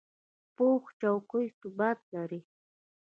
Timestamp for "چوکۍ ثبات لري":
0.99-2.41